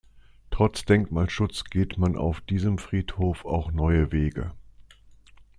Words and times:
Trotz 0.49 0.83
Denkmalschutz 0.83 1.63
geht 1.65 1.99
man 1.99 2.15
auf 2.17 2.41
diesem 2.41 2.79
Friedhof 2.79 3.45
auch 3.45 3.71
neue 3.71 4.11
Wege. 4.11 4.51